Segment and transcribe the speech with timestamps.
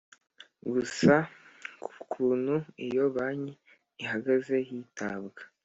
[0.71, 1.13] gusa
[1.83, 2.55] ku kuntu
[2.85, 3.53] iyo banki
[4.03, 5.41] ihagaze hitabwa